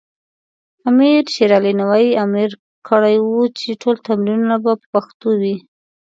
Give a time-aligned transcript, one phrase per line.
[0.89, 2.49] امیر شیر علی خان امر
[2.87, 5.55] کړی و چې ټول تمرینونه په پښتو وي.